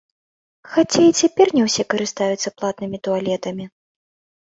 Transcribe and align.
Хаця 0.71 1.01
і 1.09 1.11
цяпер 1.19 1.53
не 1.59 1.63
ўсе 1.67 1.87
карыстаюцца 1.97 2.55
платнымі 2.59 2.97
туалетамі. 3.09 3.73